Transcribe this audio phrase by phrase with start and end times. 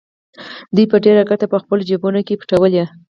[0.75, 2.83] دوی به ډېرې ګټې په خپلو جېبونو کې پټولې